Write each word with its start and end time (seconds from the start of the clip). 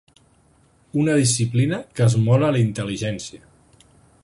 Una 1.01 1.17
disciplina 1.19 1.79
que 1.99 2.07
esmola 2.07 2.51
la 2.57 2.63
intel·ligència. 2.65 3.45